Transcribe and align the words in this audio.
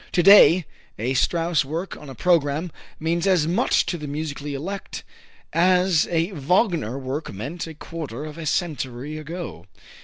To 0.13 0.23
day, 0.23 0.65
a 0.97 1.13
Strauss 1.13 1.63
work 1.63 1.95
on 1.95 2.09
a 2.09 2.15
program 2.15 2.71
means 2.99 3.27
as 3.27 3.45
much 3.47 3.85
to 3.85 3.99
the 3.99 4.07
musically 4.07 4.55
elect 4.55 5.03
as 5.53 6.07
a 6.09 6.31
Wagner 6.31 6.97
work 6.97 7.31
meant 7.31 7.67
a 7.67 7.75
quarter 7.75 8.25
of 8.25 8.39
a 8.39 8.47
century 8.47 9.19
ago. 9.19 9.67